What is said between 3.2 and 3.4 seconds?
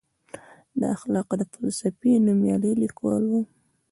و.